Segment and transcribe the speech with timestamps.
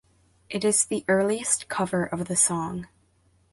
[0.49, 2.87] It is the earliest cover of the song.